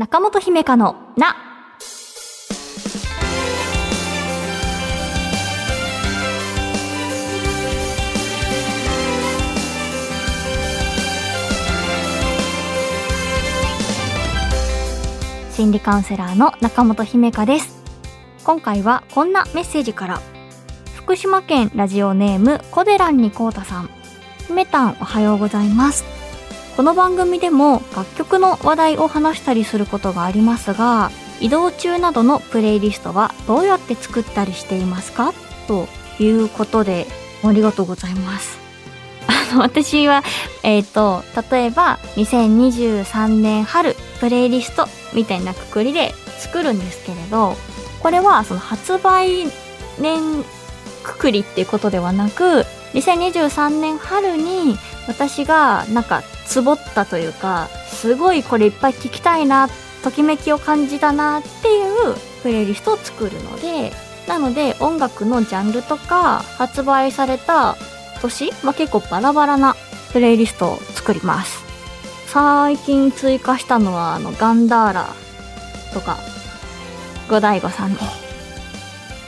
[0.00, 1.36] 中本姫香のな。
[15.52, 17.82] 心理カウンセラーの中本姫香です。
[18.42, 20.22] 今回はこんなメッセージから。
[20.96, 23.90] 福島県ラジオネームコデランニコータさん。
[24.48, 26.19] 姫たんおはようございます。
[26.76, 31.10] この番組でも楽曲の話題を話したりすることがありますが、
[31.40, 35.32] 移動中などのプレイリストはどうやって作ったりしていますか？
[35.66, 35.88] と
[36.18, 37.06] いうことで、
[37.44, 38.58] ありがとうございます。
[39.26, 40.22] あの、私は、
[40.62, 47.56] えっ、と、例えば、2023年春プレイリストみたいなくくりで作るんですけれど、
[48.02, 49.46] これはその発売
[49.98, 50.44] 年
[51.02, 52.64] くくりっていうことではなく、
[52.94, 59.68] 2023年春に私がなんかつぼったというかすごいこれいっぱい聞きたいな
[60.02, 63.92] ときめきを感じたなっていうプレイリストを作るので
[64.26, 67.76] なので音楽のジャンルとか発売された
[68.20, 69.76] 年、まあ、結構バラバラな
[70.12, 71.64] プレイリストを作ります。
[72.26, 75.08] 最近追加したのはあのガンダーラ
[75.92, 76.18] とか
[77.28, 77.98] 五醍醐さんの。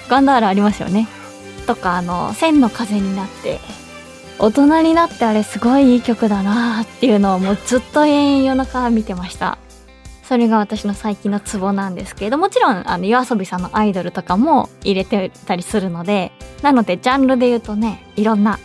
[0.09, 1.09] ガンダーラありますよね。
[1.67, 3.61] とかあの千の風になって
[4.39, 9.59] 大人になってあれすごいいい曲だなっていうのをもうずっと延々夜中見てました。
[10.33, 18.59] それが私の最近のツボなんですけれどもちろんあの夜遊びさんのアイドルとかも入れてたりするのでなのでジャンルで言うとねいろんな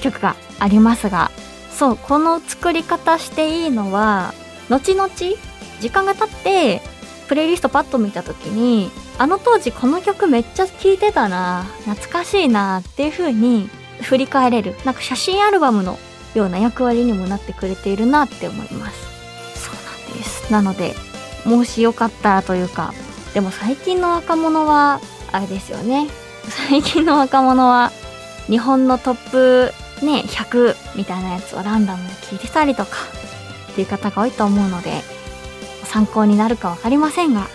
[0.00, 1.30] 曲がありますが
[1.70, 4.32] そうこの作り方していいのは
[4.68, 5.08] 後々
[5.80, 6.82] 時間が経って
[7.28, 13.68] プレイリストパッと見た時にあの当時この曲めっちゃ聴いてたな懐かしいなっていう風に
[14.02, 14.76] 振り返れる。
[14.84, 15.98] なんか写真アルバムの
[16.34, 19.60] ような役割にもなってくれているなって思います。
[19.60, 20.52] そうなんです。
[20.52, 20.94] なので
[21.44, 22.92] もしよかったらというか
[23.34, 25.00] でも最近の若者は
[25.32, 26.08] あれですよね。
[26.68, 27.90] 最近の若者は
[28.48, 29.72] 日本のトップ
[30.04, 32.90] ね100みたいなやつをランダムで聞いてたりとか
[33.72, 35.02] っていう方が多いと思うので
[35.84, 37.48] 参考になるか分かりませんが。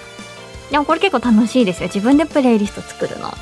[0.70, 1.88] でもこれ結構楽しいですよ。
[1.88, 3.34] 自分でプレイリスト作るの。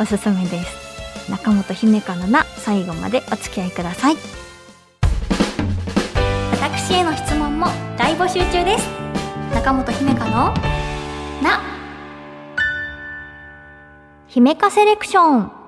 [0.00, 0.83] おすすめです。
[1.28, 4.16] 中本姫香のな最後までお付き合いください
[6.60, 8.88] 私への質問も大募集中です
[9.54, 10.30] 中本姫香の
[11.42, 11.60] な
[14.26, 15.64] 姫香セレクション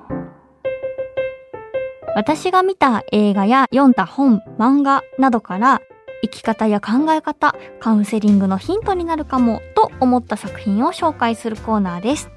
[2.16, 5.82] 私が見た映画や読んだ本、漫画などから
[6.22, 12.30] 生き方や考え方、カウンセリングのヒントになるかもと思った作品を紹介するコーナーです。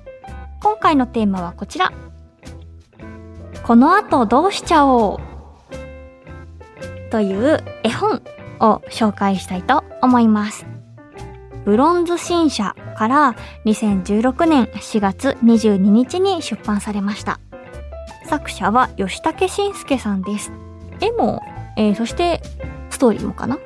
[0.62, 1.94] 今回のテーマはこちら。
[3.70, 5.20] この後どうしちゃおう
[7.12, 8.24] という絵本
[8.60, 10.66] を紹介したいと思います。
[11.66, 13.36] ブロンズ新社から
[13.66, 17.40] 2016年4月22日に出版されました。
[18.26, 20.52] 作者は吉武慎介さんです。
[21.00, 21.44] 絵も、
[21.78, 22.42] えー、そして
[22.90, 23.60] ストーリーもかな？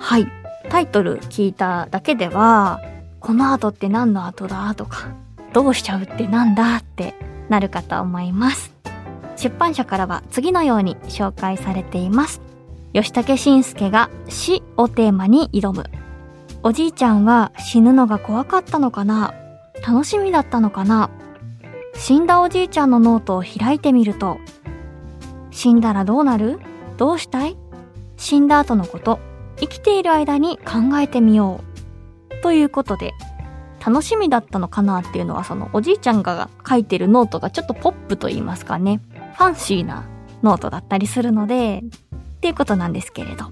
[0.00, 0.26] はい。
[0.68, 2.80] タイトル聞いただけでは、
[3.20, 4.74] この後って何の後だ？
[4.74, 5.10] とか、
[5.52, 6.78] どうしちゃうってなんだ？
[6.78, 7.14] って
[7.48, 8.73] なるかと思います。
[9.44, 12.40] 出版社からは次のように紹介されています。
[12.94, 15.84] 吉武慎介が死をテーマに挑む。
[16.62, 19.34] おじいちゃんは死ぬのが怖かったのかな？
[19.86, 21.10] 楽しみだったのかな？
[21.94, 24.38] 死んだおじいちゃんのノートを開いてみると、
[25.50, 26.58] 死んだらどうなる？
[26.96, 27.58] どうしたい？
[28.16, 29.20] 死んだ後のこと、
[29.58, 31.60] 生きている間に考えてみよ
[32.30, 32.42] う。
[32.42, 33.12] ということで、
[33.84, 39.02] 楽しみだったのかなっていうのはそのおじいちゃんが書いてるノートがちょっとポップと言いますかね。
[39.34, 40.04] ファンシーな
[40.42, 43.46] ノートだったりするので、っていうことなんですけれど。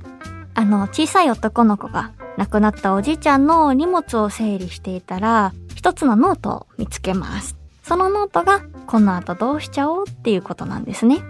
[0.55, 7.57] あの、小さい男の子が亡くなったおじいちゃんの荷物を整理していたら、一つのノートを見つけます。
[7.83, 11.23] そのノートが、この後どうしちゃおうっていうことなんですね。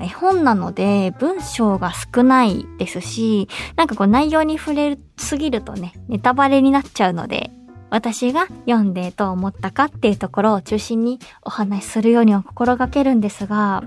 [0.00, 7.50] 絵本なので文章が少ないですし、なんかこう内容に触れすぎるとね、ネタバレになっちゃうので、
[7.90, 13.84] 私が読んでどう思ったかっていうところを中心にお話しするようには心がけるんですが、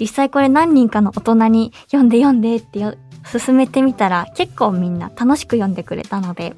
[0.00, 2.80] 実際これ何人かの大人に読んで読んでって
[3.26, 6.54] 進めてみたら結構みんな楽しく読んでくれたので、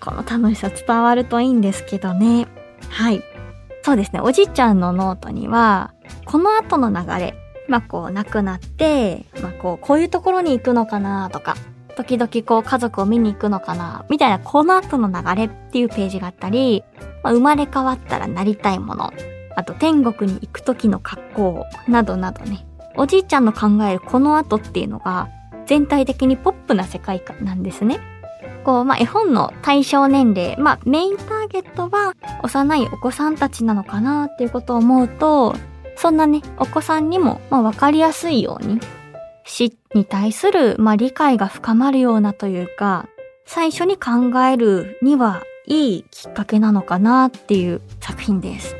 [0.00, 2.46] この楽しさ伝わるといいんですけどね。
[2.88, 3.22] はい。
[3.82, 5.92] そうですね、おじいちゃんのノートには、
[6.26, 7.34] この後の流れ、
[7.68, 11.54] まあこう亡くなって、まあこうこういうところに行くのかなとか、
[11.96, 16.84] 時々こう家族を見に行くのかなみたいなこの後の流れっていうページがあったり、
[17.22, 19.12] まあ、生まれ変わったらなりたいもの、
[19.56, 22.66] あと天国に行く時の格好などなどね、
[22.96, 25.28] おじいちゃんの考えるこの後っていうのが
[25.66, 28.00] 全体的にポップな世界観なんですね。
[28.64, 35.54] こう、まあ、絵本の対象年齢、まあ、メインターゲットは幼いお子さんたちなのかなっていうことを思うと、
[35.96, 38.80] そんなね、お子さんにも、まあ、わかりやすいように、
[39.50, 43.08] 死に対する、まあ、理解が深まるようなというか、
[43.44, 48.76] 最初に考えるにはいいきっかけなのかなっていう作品です。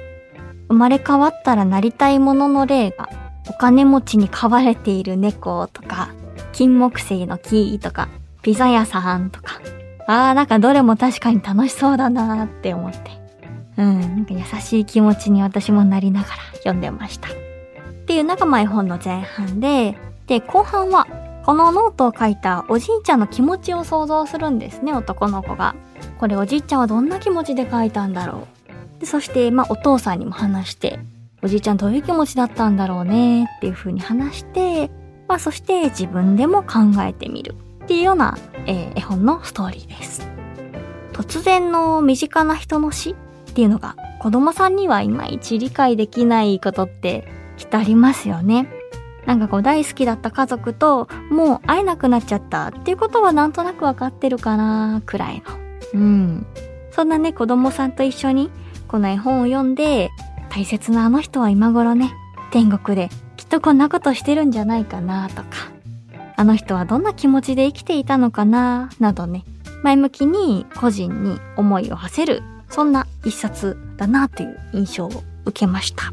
[0.69, 3.09] 生まれ変わったらなりたいものの例が、
[3.49, 6.11] お金持ちに飼われている猫とか、
[6.53, 8.09] 金木犀の木とか、
[8.43, 9.61] ピザ屋さんとか。
[10.07, 12.99] あーなんかどれも確かに楽しそうだなって思って。
[13.77, 17.29] うん、なんか優しい気持ちに私もなりながら読んでました。
[17.29, 17.33] っ
[18.07, 19.97] ていうのがまあ絵本の前半で、
[20.31, 21.09] で、後半は
[21.45, 25.75] このノートを書いたおじいちゃんの気持ちを想像するんですね、男の子が。
[26.21, 28.47] これおじいちゃんはどんな気持ちで書いたんだろ
[28.99, 29.01] う。
[29.01, 31.01] で、そして、まあお父さんにも話して、
[31.43, 34.89] おじいちゃんどういう気持ちだったんだろうねっていう風に話して、
[35.27, 37.57] まあそして自分でも考えてみる。
[37.83, 40.29] っていうような、えー、絵本のストーリーです。
[41.13, 43.11] 突然の身近な人の死？
[43.11, 48.69] っていうのが子供さんにはいまいち理解できないことってきっとありますよね。
[49.31, 55.41] なんかこう大好きだった家族ともう会えなくなっちゃったっていうことはなんとなくわかってるかなくらい
[55.95, 56.01] の。
[56.01, 56.47] うん。
[56.91, 58.51] そんなね子供さんと一緒に
[58.89, 60.11] この絵本を読んで
[60.49, 62.13] 大切なあの人は今頃ね
[62.51, 65.71] 天国できっとこんなことしてるんじゃないかなとか
[66.37, 69.45] あの人はどんな気持ちで生きていたのかななどね、
[69.85, 75.11] 前向きに個人に思いを馳せる、そんな一冊だなという印象を
[75.45, 76.13] 受けました。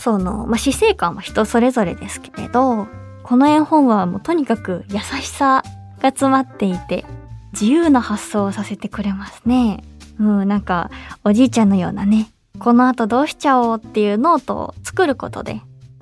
[0.00, 2.88] その、まあ、死生観は人それぞれですけれど、
[3.22, 5.62] この絵本はもうとにかく優しさ
[6.00, 7.04] が詰まっていて、
[7.52, 9.84] 自由な発想をさせてくれますね。
[10.18, 10.90] うん、なんか、
[11.22, 15.60] おじいちゃんのようなね、この後どうしちゃおうっていうノートを作ることで、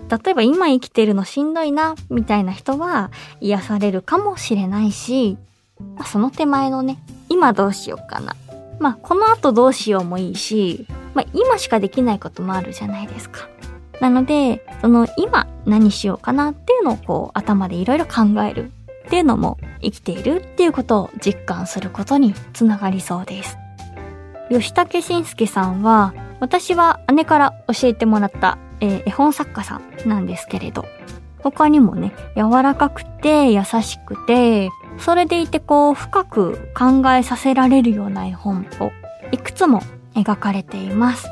[0.09, 3.11] 例えば今生きてるのしんどいな、みたいな人は
[3.41, 5.37] 癒されるかもしれないし、
[5.97, 6.99] まあ、その手前のね、
[7.29, 8.37] 今どうしようかな。
[8.79, 13.49] まあ、この後どうしようもいいし、まあ、今しかできないこともあるじゃないですか。
[14.01, 18.73] なので、その今何しようかなっていうのをこう頭でいろいろ考える
[19.07, 23.59] っていうのも生きているっていうことを実感することにつながりそうです。
[24.51, 30.85] 吉武慎介さんは、私は姉から教えてもらったえー、絵本作家さんなんですけれど、
[31.39, 38.91] 他にもね、柔らかくて優しくて、それでいてこう深く考えさせられるような絵本を
[39.31, 39.81] いくつも
[40.15, 41.29] 描かれています。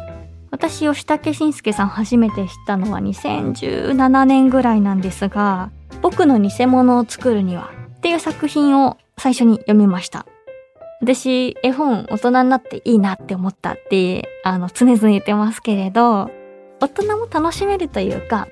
[0.56, 5.70] 私、吉武慎介さん初めて知ったのは2017年ぐらいなんですが、
[6.00, 10.25] 僕の偽物を作るにはっていう作品を最初に読みました。
[11.03, 16.31] 私、絵本大人になっていいなって思ったって、あの、常々言ってますけれど、
[16.81, 18.49] 大人も楽しめるというか、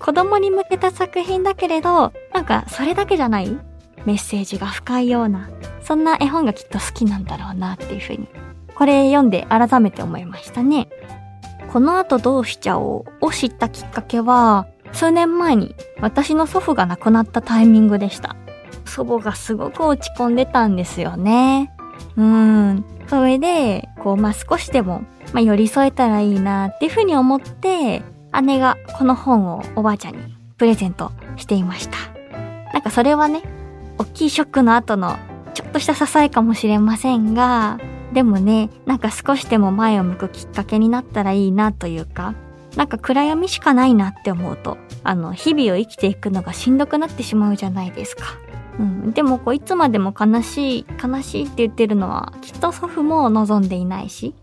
[0.00, 3.56] 子供に向けた作品だけれど、なんかそれだけじゃない
[4.04, 5.50] メッセージが深いような、
[5.84, 8.26] そんな絵本がきっと好きなんだろうなっていうふうに、
[8.74, 10.88] これ読んで改めて思いましたね。
[11.74, 18.36] この後どうしちゃおうを知ったきっかけは、数年前に私の祖父が亡くなったタイミングでした。
[18.84, 21.74] 祖母がすごく落ち込んでたんですよね。
[22.16, 22.84] うん。
[23.08, 28.04] それで、こう、まあ、少しでもまあ、寄り添えたらいいなっていうふうに思って、
[28.40, 31.96] 姉がこの本をおばあちゃんにプレゼントしていました。
[32.72, 33.42] なんかそれはね、
[33.98, 35.16] 大きいショックの後の
[35.54, 37.78] ちょっとした支えかもしれませんが、
[38.14, 42.34] でもね、なんか少しでも前を向くきっかけになったらいいなというか、
[42.76, 48.24] なんか暗闇しかないなって思うと、あの、日々を生きていくのがしんどくなってしまうじゃないですか。
[48.78, 54.34] うん、でもこういつまでも悲しい、悲しいって言ってるのはきっと祖父も望んでいないし、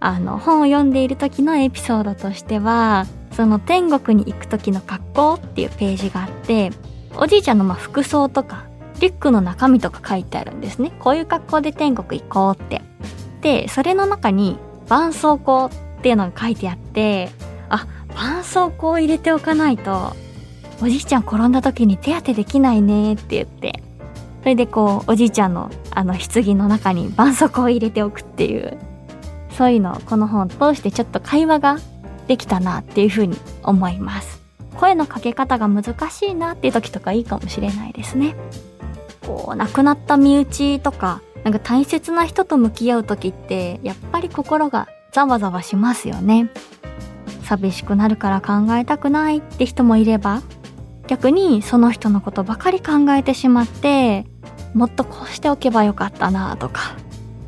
[0.00, 6.72] あの、本を読んでいる時のエピソードとしては、その天国に行く時の格好っていうページがあって、
[7.16, 8.64] おじいちゃんのま服装とか、
[9.00, 10.92] リュックの中身とか書いてあるんですね。
[11.00, 12.81] こういう格好で天国行こうって。
[13.42, 17.30] で、それの中に、絆創膏っていうのが書いてあって、
[17.68, 20.14] あ、絆創膏を入れておかないと、
[20.80, 23.82] おじいちゃん転んだ時に手当てできないねって言って、
[24.40, 28.78] それでこう、おじいちゃんのあの棺の中に絆創膏を入れておくっていう、
[29.56, 31.78] そういうのをこの本を通してちょっと会話が
[32.26, 34.40] できたなっていうふうに思います。
[34.76, 38.34] 声のかけ方が難しいなっていう時とかいいかもしれないですね。
[39.26, 46.50] こう、亡くなった身内とか、なんか大切な人と向き合う時って、やっぱり心がざわざわしますよね。
[47.44, 50.42] 寂しくなるから考えたくないって人もいれば、
[51.08, 54.24] 逆にその人のことばかり考えてしまって、
[54.74, 56.96] もっとこうしておけばよかったなとか、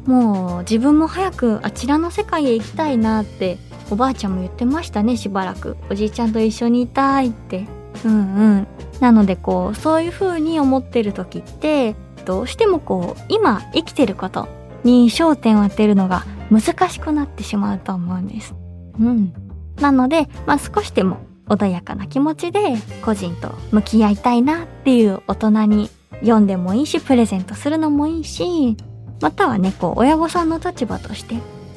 [0.06, 3.56] もう自分も早くあちらの世界へ行きたいなって
[3.90, 7.66] おばあちゃんも言ってましたねしばらくおじいちゃんと一緒にいたいって
[8.04, 8.66] うんうん
[9.00, 14.48] なのでこうそういう風に思ってる時ってどうしてもこう今生きてること
[14.84, 18.54] に焦点を当てるのが難しくなってしまうと思うんです。
[19.00, 19.32] うん。
[19.80, 28.76] なので、まあ少しでも穏やかな気持ちで個人と向き合いたいなっていう大人に読んでもいいし、プレゼントするのもいいし、
[29.20, 31.36] またはね、こう親御さんの立場として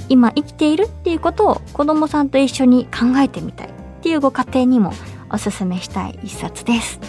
[0.10, 3.72] 今生きているっていうことを子供さんと一緒に考えてみたいっ
[4.02, 4.92] ていうご家庭にも
[5.32, 7.00] おすすめしたい一冊です。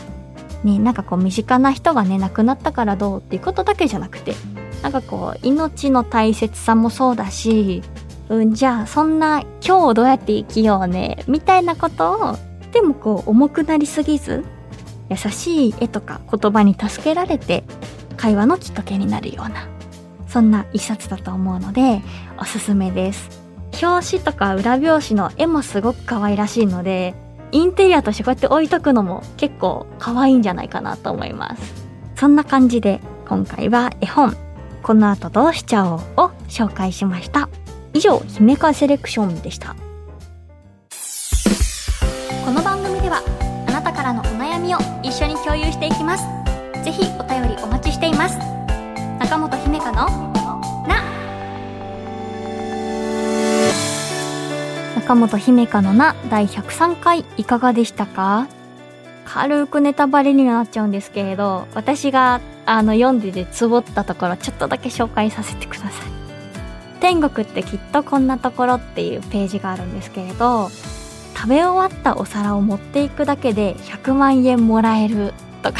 [0.65, 4.35] ね、なんかこう身近な人がね、亡くなったからどうっていうことだけじゃなくて、
[4.83, 7.83] なんかこう命の大切さもそうだし、
[8.29, 12.39] うん、じゃあそんな今日どうやって生きようね、みたいなことを、
[12.73, 14.45] でもこう重くなりすぎず、
[15.09, 17.65] 優しい絵とか言葉に助けられて、
[18.17, 19.69] 会話のきっかけになるような、
[20.27, 22.03] そんな一冊だと思うので、
[22.39, 23.31] おすすめです。
[23.81, 27.15] 表紙とか裏表紙の絵もすごく可愛らしいので、
[27.53, 31.87] インテリアとしてこうやって置いとくのも結構可愛いんじゃないかなと思います。
[32.17, 34.37] そんな感じで今回は絵本
[34.83, 37.49] この後どうしちゃおうを紹介しました。
[37.95, 39.75] 以上、姫かセレクションでした。
[42.45, 43.23] この番組では
[43.67, 46.25] あなたからのお悩みを一緒に共有していきます。
[46.85, 48.39] ぜひお便りお待ちしています。
[49.19, 50.28] 中本姫香の
[55.09, 58.47] 中本姫香のな第103回いかがでしたか？
[59.25, 65.93] 軽くネタバレになっちゃうんですけれど、私があの読んでてつぼったところちょっとだけ紹介させてください。
[67.01, 70.69] 天国ってきっとこんなところっていうページがあるんですけれど、
[71.35, 75.79] 食べ終わったお皿を持っていくだけで100万円もらえるとか。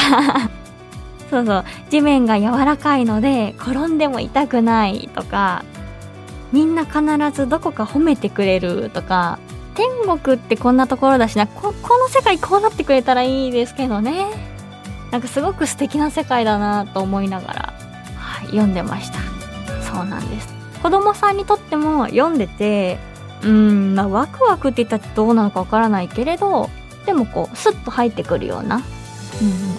[1.29, 5.65] そうそう、地面が柔らかいので転んでも痛くないとか、
[6.53, 7.03] みんな必
[7.33, 9.39] ずどこか褒めてくれるとか、
[9.75, 9.89] 天
[10.19, 14.27] 国ってこんなところだしな、こ、この世界こうなってくれたらいいですけどね。
[15.11, 17.75] なんかすごく素敵な世界だなと思いながら、
[18.17, 19.19] はい、読んでました。
[19.83, 20.49] そうなんです。
[20.83, 22.99] 子供さんにとっても読んでて、
[23.43, 26.71] うん、まあ、ワクワクって言ったらどうなのかわからないけれど、
[27.07, 28.83] でもこう、スッと入ってくるような、うん、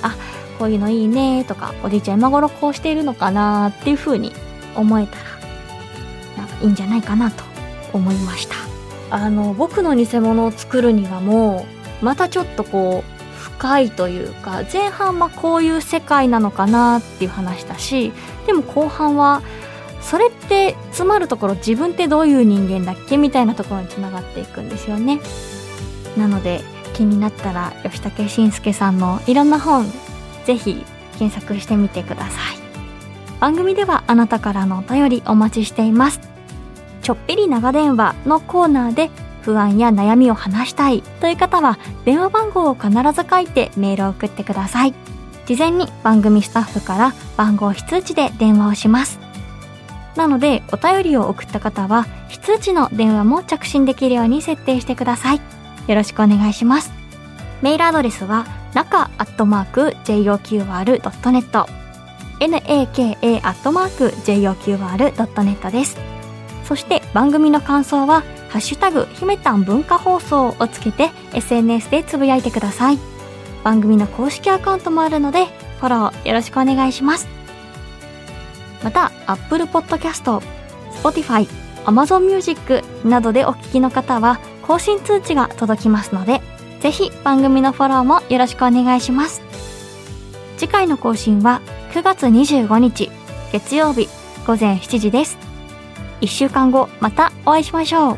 [0.02, 0.16] あ、
[0.58, 4.34] こういうのいいねとか、おじいちゃん今頃こうしているのかなっていう風に
[4.76, 5.24] 思えたら、
[6.62, 7.44] いいんじゃないかなと
[7.94, 8.56] 思いました。
[9.12, 11.66] あの、僕の偽物を作るにはも
[12.02, 18.12] う、またちょっとこう、深いというか、前半はこういう世界なのかなっていう話だし、
[18.46, 19.42] でも後半は、
[20.02, 25.20] それって詰まるところ自分ってどういう人間だっけみたいなところにつながっていくんですよね。
[26.18, 26.62] なので
[26.94, 29.86] 気になったら吉武慎介さんのいろんな本
[30.46, 30.84] ぜひ
[31.18, 32.60] 検索してみてください。
[33.40, 36.29] 番組ではあなたからのお便りお待ちしています。
[37.10, 39.10] ちょっぴり長電話のコーナーで
[39.42, 44.94] 不安や悩みを話したいという方は電話番号を必ず書いてメールを送ってください。
[45.48, 49.20] 事前に番組スタッフから番号非通知で電話をします。
[50.18, 55.42] なのでお便りを送った方は非通知の電話も着信できるように設定してください。
[55.88, 56.92] よろしくお願いします。
[57.64, 61.66] メールアドレスは中アットマーク JOQR.net
[62.40, 66.19] naka アットマーク JOQR.net です。
[66.70, 73.00] そして番組の感想はハッシュタグひめたん文化放送をつけて SNS でつぶやいてください。
[73.64, 75.48] 番組の公式アカウントもあるので
[75.80, 77.28] フォローよろしくお願いします。
[78.84, 80.44] また Apple Podcast、
[81.02, 81.48] Spotify、
[81.86, 86.40] Amazon Music などでお聞きの方は更新通知が届きますので
[86.82, 89.42] ぜひ番組のフォローもよろしくお願いします。
[90.58, 91.62] 次回の更新は
[91.94, 93.10] 9月25日
[93.52, 94.08] 月曜日
[94.46, 95.49] 午前7時です。
[96.22, 98.18] 1週間後またお会いしましょう。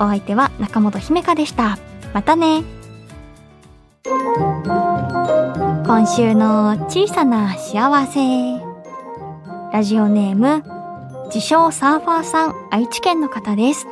[0.00, 1.78] お相手は中本姫香でした。
[2.12, 2.62] またね。
[4.04, 8.20] 今週の小さな幸せ。
[9.72, 10.64] ラジオネーム、
[11.26, 13.86] 自称サーファーさん愛知県の方です。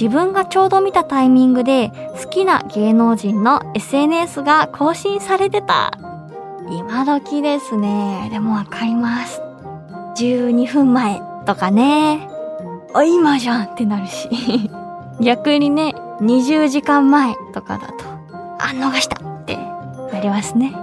[0.00, 1.90] 自分がちょうど見たタイミングで
[2.22, 5.92] 好きな芸能人の SNS が更新されてた。
[6.70, 8.28] 今時ですね。
[8.30, 9.40] でもわかります。
[10.16, 12.28] 12分前とかね。
[12.94, 14.28] あ、今じゃんってなるし。
[15.20, 18.04] 逆にね、20時間前とかだと、
[18.58, 19.58] あ、逃したって
[20.12, 20.74] なりますね。